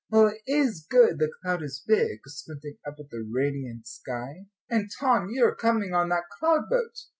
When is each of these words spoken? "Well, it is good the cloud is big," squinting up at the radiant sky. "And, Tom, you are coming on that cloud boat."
"Well, 0.09 0.29
it 0.29 0.41
is 0.47 0.83
good 0.89 1.19
the 1.19 1.29
cloud 1.43 1.61
is 1.61 1.83
big," 1.87 2.21
squinting 2.25 2.77
up 2.87 2.95
at 2.99 3.11
the 3.11 3.19
radiant 3.31 3.85
sky. 3.87 4.47
"And, 4.67 4.89
Tom, 4.99 5.29
you 5.29 5.45
are 5.45 5.53
coming 5.53 5.93
on 5.93 6.09
that 6.09 6.23
cloud 6.39 6.67
boat." 6.71 7.01